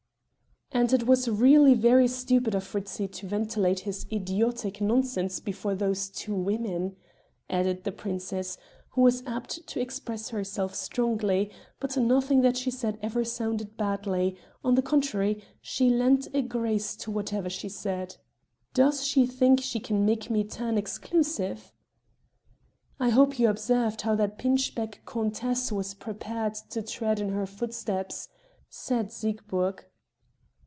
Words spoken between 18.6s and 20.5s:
"Does she think she can make me